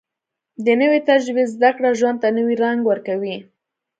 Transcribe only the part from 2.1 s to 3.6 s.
ته نوې رنګ ورکوي